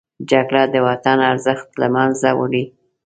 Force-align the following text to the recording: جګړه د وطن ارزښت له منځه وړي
جګړه 0.29 0.63
د 0.73 0.75
وطن 0.87 1.17
ارزښت 1.31 1.69
له 1.81 1.87
منځه 1.95 2.29
وړي 2.39 2.63